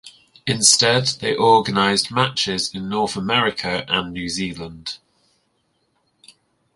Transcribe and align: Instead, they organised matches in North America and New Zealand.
Instead, 0.47 1.05
they 1.19 1.37
organised 1.37 2.09
matches 2.11 2.73
in 2.73 2.89
North 2.89 3.15
America 3.15 3.85
and 3.87 4.11
New 4.11 4.29
Zealand. 4.29 4.97